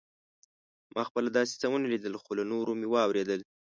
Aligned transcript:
ما 0.93 1.03
خپله 1.09 1.29
داسې 1.37 1.53
څه 1.61 1.67
ونه 1.69 1.87
لیدل 1.93 2.13
خو 2.23 2.31
له 2.39 2.43
نورو 2.51 2.71
مې 2.79 2.87
واورېدل. 2.89 3.39